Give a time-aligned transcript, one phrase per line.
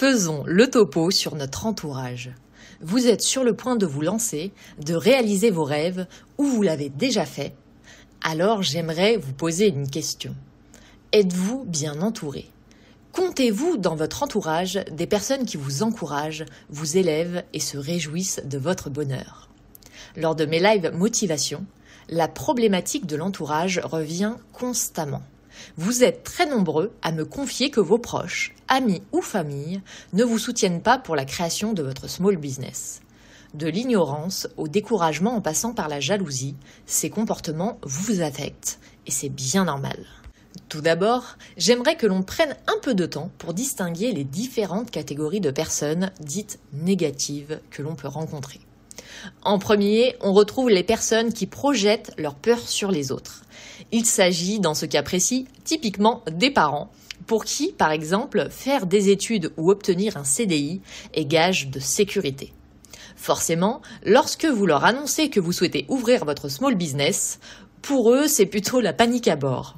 [0.00, 2.30] Faisons le topo sur notre entourage.
[2.80, 4.50] Vous êtes sur le point de vous lancer,
[4.82, 6.06] de réaliser vos rêves,
[6.38, 7.54] ou vous l'avez déjà fait.
[8.22, 10.34] Alors j'aimerais vous poser une question.
[11.12, 12.48] Êtes-vous bien entouré?
[13.12, 18.56] Comptez-vous dans votre entourage des personnes qui vous encouragent, vous élèvent et se réjouissent de
[18.56, 19.50] votre bonheur?
[20.16, 21.66] Lors de mes lives motivation,
[22.08, 25.20] la problématique de l'entourage revient constamment.
[25.76, 29.80] Vous êtes très nombreux à me confier que vos proches, amis ou famille
[30.12, 33.00] ne vous soutiennent pas pour la création de votre small business.
[33.54, 36.54] De l'ignorance au découragement en passant par la jalousie,
[36.86, 40.06] ces comportements vous affectent et c'est bien normal.
[40.68, 45.40] Tout d'abord, j'aimerais que l'on prenne un peu de temps pour distinguer les différentes catégories
[45.40, 48.60] de personnes dites négatives que l'on peut rencontrer.
[49.42, 53.42] En premier, on retrouve les personnes qui projettent leur peur sur les autres.
[53.92, 56.90] Il s'agit, dans ce cas précis, typiquement des parents,
[57.26, 60.80] pour qui, par exemple, faire des études ou obtenir un CDI
[61.14, 62.52] est gage de sécurité.
[63.16, 67.38] Forcément, lorsque vous leur annoncez que vous souhaitez ouvrir votre small business,
[67.82, 69.76] pour eux, c'est plutôt la panique à bord.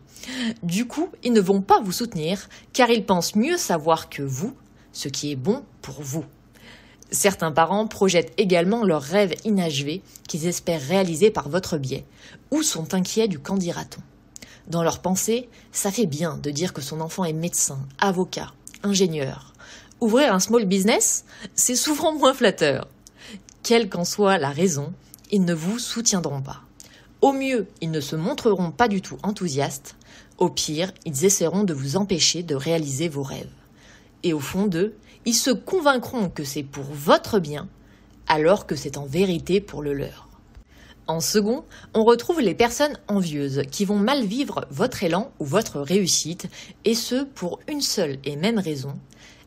[0.62, 4.54] Du coup, ils ne vont pas vous soutenir car ils pensent mieux savoir que vous
[4.92, 6.24] ce qui est bon pour vous.
[7.12, 12.06] Certains parents projettent également leurs rêves inachevés qu'ils espèrent réaliser par votre biais
[12.50, 14.00] ou sont inquiets du qu'en dira-t-on?
[14.70, 19.52] Dans leur pensée, ça fait bien de dire que son enfant est médecin, avocat, ingénieur.
[20.00, 22.88] Ouvrir un small business, c'est souvent moins flatteur.
[23.62, 24.94] Quelle qu'en soit la raison,
[25.30, 26.62] ils ne vous soutiendront pas.
[27.20, 29.96] Au mieux, ils ne se montreront pas du tout enthousiastes,
[30.38, 33.52] au pire, ils essaieront de vous empêcher de réaliser vos rêves.
[34.22, 37.68] Et au fond d'eux, ils se convaincront que c'est pour votre bien,
[38.28, 40.28] alors que c'est en vérité pour le leur.
[41.06, 45.80] En second, on retrouve les personnes envieuses qui vont mal vivre votre élan ou votre
[45.80, 46.46] réussite,
[46.84, 48.94] et ce pour une seule et même raison.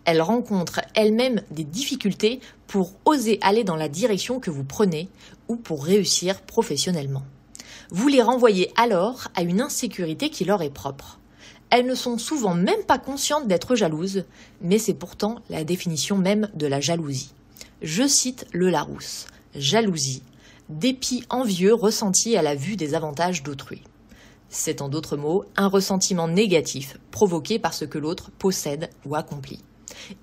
[0.03, 5.09] Elles rencontrent elles-mêmes des difficultés pour oser aller dans la direction que vous prenez
[5.47, 7.23] ou pour réussir professionnellement
[7.91, 11.19] vous les renvoyez alors à une insécurité qui leur est propre.
[11.77, 14.23] Elles ne sont souvent même pas conscientes d'être jalouses,
[14.61, 17.33] mais c'est pourtant la définition même de la jalousie.
[17.81, 19.25] Je cite le Larousse.
[19.55, 20.23] Jalousie,
[20.69, 23.83] dépit envieux ressenti à la vue des avantages d'autrui.
[24.47, 29.59] C'est en d'autres mots un ressentiment négatif provoqué par ce que l'autre possède ou accomplit.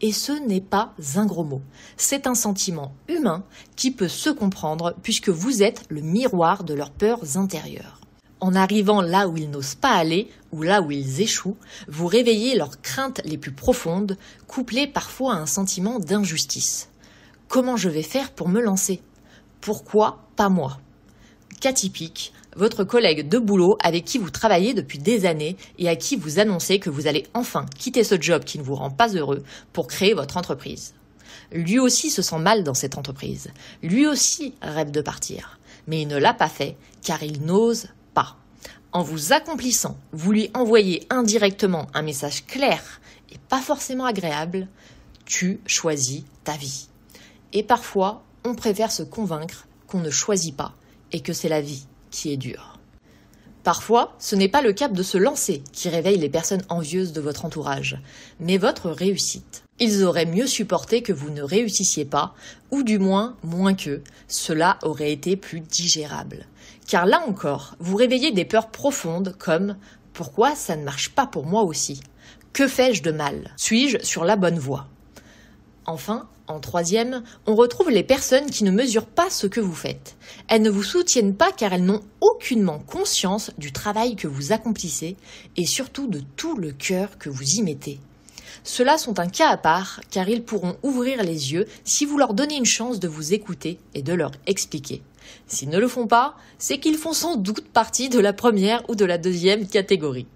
[0.00, 1.60] Et ce n'est pas un gros mot.
[1.98, 3.44] C'est un sentiment humain
[3.76, 8.01] qui peut se comprendre puisque vous êtes le miroir de leurs peurs intérieures.
[8.42, 12.56] En arrivant là où ils n'osent pas aller ou là où ils échouent, vous réveillez
[12.56, 16.88] leurs craintes les plus profondes, couplées parfois à un sentiment d'injustice.
[17.46, 19.00] Comment je vais faire pour me lancer?
[19.60, 20.80] Pourquoi pas moi?
[21.60, 25.94] Cas typique, votre collègue de boulot avec qui vous travaillez depuis des années et à
[25.94, 29.14] qui vous annoncez que vous allez enfin quitter ce job qui ne vous rend pas
[29.14, 30.94] heureux pour créer votre entreprise.
[31.52, 33.52] Lui aussi se sent mal dans cette entreprise.
[33.84, 35.60] Lui aussi rêve de partir.
[35.86, 37.86] Mais il ne l'a pas fait car il n'ose.
[38.92, 43.00] En vous accomplissant, vous lui envoyez indirectement un message clair
[43.32, 44.68] et pas forcément agréable.
[45.24, 46.88] Tu choisis ta vie.
[47.54, 50.74] Et parfois, on préfère se convaincre qu'on ne choisit pas
[51.10, 52.78] et que c'est la vie qui est dur.
[53.64, 57.20] Parfois, ce n'est pas le cap de se lancer qui réveille les personnes envieuses de
[57.22, 57.98] votre entourage,
[58.40, 59.64] mais votre réussite.
[59.84, 62.36] Ils auraient mieux supporté que vous ne réussissiez pas,
[62.70, 66.46] ou du moins moins qu'eux, cela aurait été plus digérable.
[66.86, 69.74] Car là encore, vous réveillez des peurs profondes comme
[70.12, 72.00] pourquoi ça ne marche pas pour moi aussi?
[72.52, 73.52] Que fais-je de mal?
[73.56, 74.86] Suis-je sur la bonne voie?
[75.84, 80.14] Enfin, en troisième, on retrouve les personnes qui ne mesurent pas ce que vous faites.
[80.46, 85.16] Elles ne vous soutiennent pas car elles n'ont aucunement conscience du travail que vous accomplissez
[85.56, 87.98] et surtout de tout le cœur que vous y mettez.
[88.64, 92.34] Ceux-là sont un cas à part car ils pourront ouvrir les yeux si vous leur
[92.34, 95.02] donnez une chance de vous écouter et de leur expliquer.
[95.46, 98.94] S'ils ne le font pas, c'est qu'ils font sans doute partie de la première ou
[98.94, 100.26] de la deuxième catégorie.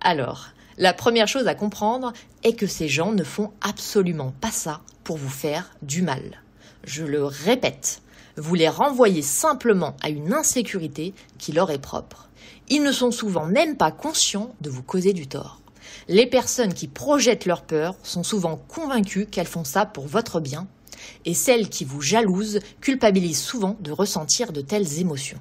[0.00, 0.48] Alors,
[0.78, 2.12] la première chose à comprendre
[2.44, 6.42] est que ces gens ne font absolument pas ça pour vous faire du mal.
[6.84, 8.00] Je le répète,
[8.36, 12.28] vous les renvoyez simplement à une insécurité qui leur est propre.
[12.68, 15.60] Ils ne sont souvent même pas conscients de vous causer du tort.
[16.08, 20.66] Les personnes qui projettent leur peur sont souvent convaincues qu'elles font ça pour votre bien,
[21.24, 25.40] et celles qui vous jalousent culpabilisent souvent de ressentir de telles émotions.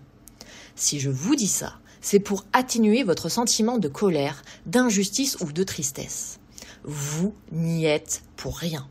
[0.75, 5.63] Si je vous dis ça, c'est pour atténuer votre sentiment de colère, d'injustice ou de
[5.63, 6.39] tristesse.
[6.83, 8.87] Vous n'y êtes pour rien.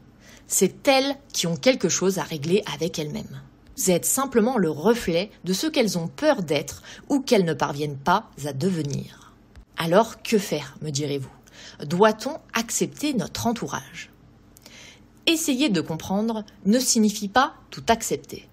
[0.48, 3.40] C'est elles qui ont quelque chose à régler avec elles-mêmes.
[3.76, 7.98] Vous êtes simplement le reflet de ce qu'elles ont peur d'être ou qu'elles ne parviennent
[7.98, 9.34] pas à devenir.
[9.76, 11.35] Alors que faire, me direz-vous?
[11.84, 14.10] Doit-on accepter notre entourage?
[15.26, 18.48] Essayer de comprendre ne signifie pas tout accepter.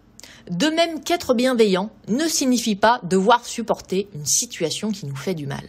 [0.50, 5.48] De même qu'être bienveillant ne signifie pas devoir supporter une situation qui nous fait du
[5.48, 5.65] mal.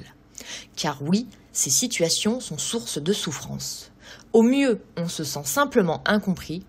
[0.77, 3.93] Car oui, ces situations sont source de souffrance.
[4.33, 6.65] Au mieux, on se sent simplement incompris,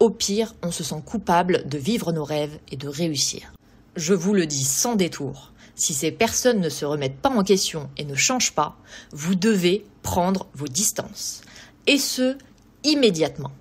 [0.00, 3.52] au pire, on se sent coupable de vivre nos rêves et de réussir.
[3.96, 7.90] Je vous le dis sans détour, si ces personnes ne se remettent pas en question
[7.96, 8.76] et ne changent pas,
[9.12, 11.42] vous devez prendre vos distances.
[11.86, 12.36] Et ce,
[12.84, 13.52] immédiatement.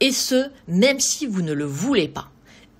[0.00, 2.30] Et ce, même si vous ne le voulez pas.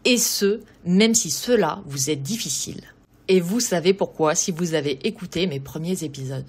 [0.05, 2.83] Et ce, même si cela vous est difficile.
[3.29, 6.45] Et vous savez pourquoi si vous avez écouté mes premiers épisodes.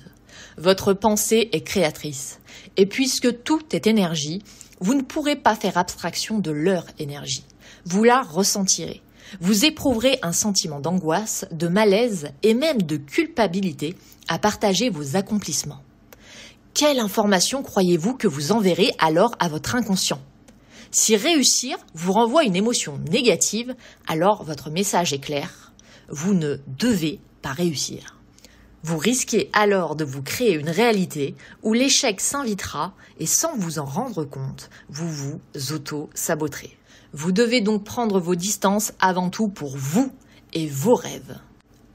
[0.57, 2.39] Votre pensée est créatrice.
[2.75, 4.43] Et puisque tout est énergie,
[4.81, 7.45] vous ne pourrez pas faire abstraction de leur énergie.
[7.85, 9.01] Vous la ressentirez.
[9.39, 13.95] Vous éprouverez un sentiment d'angoisse, de malaise et même de culpabilité
[14.27, 15.81] à partager vos accomplissements.
[16.74, 20.22] Quelle information croyez-vous que vous enverrez alors à votre inconscient?
[20.92, 23.75] Si réussir vous renvoie une émotion négative,
[24.07, 25.74] alors votre message est clair.
[26.10, 28.18] Vous ne devez pas réussir.
[28.83, 33.86] Vous risquez alors de vous créer une réalité où l'échec s'invitera et sans vous en
[33.86, 35.39] rendre compte, vous vous
[35.74, 36.77] auto-saboterez.
[37.13, 40.12] Vous devez donc prendre vos distances avant tout pour vous
[40.53, 41.38] et vos rêves.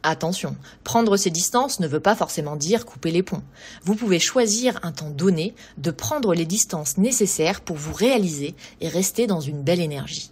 [0.03, 3.43] Attention, prendre ces distances ne veut pas forcément dire couper les ponts.
[3.85, 8.89] Vous pouvez choisir un temps donné de prendre les distances nécessaires pour vous réaliser et
[8.89, 10.31] rester dans une belle énergie.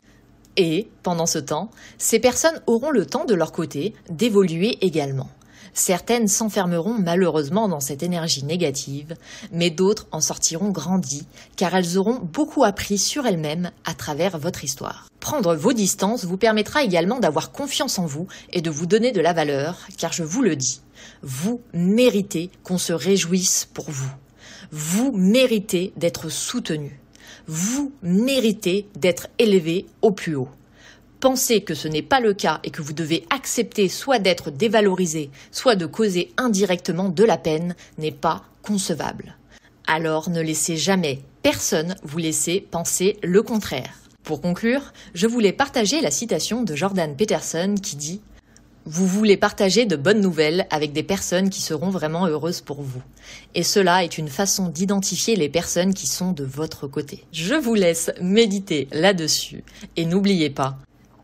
[0.56, 5.28] Et, pendant ce temps, ces personnes auront le temps de leur côté d'évoluer également.
[5.74, 9.14] Certaines s'enfermeront malheureusement dans cette énergie négative,
[9.52, 11.26] mais d'autres en sortiront grandies,
[11.56, 15.08] car elles auront beaucoup appris sur elles-mêmes à travers votre histoire.
[15.20, 19.20] Prendre vos distances vous permettra également d'avoir confiance en vous et de vous donner de
[19.20, 20.80] la valeur, car je vous le dis,
[21.22, 24.10] vous méritez qu'on se réjouisse pour vous.
[24.70, 27.00] Vous méritez d'être soutenu.
[27.46, 30.48] Vous méritez d'être élevé au plus haut.
[31.20, 35.30] Pensez que ce n'est pas le cas et que vous devez accepter soit d'être dévalorisé,
[35.50, 39.36] soit de causer indirectement de la peine n'est pas concevable.
[39.88, 43.94] Alors ne laissez jamais personne vous laisser penser le contraire.
[44.22, 48.20] Pour conclure, je voulais partager la citation de Jordan Peterson qui dit
[48.90, 53.02] vous voulez partager de bonnes nouvelles avec des personnes qui seront vraiment heureuses pour vous.
[53.54, 57.24] Et cela est une façon d'identifier les personnes qui sont de votre côté.
[57.32, 59.62] Je vous laisse méditer là-dessus
[59.96, 60.78] et n'oubliez pas,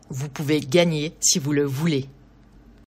[0.09, 2.07] vous pouvez gagner si vous le voulez.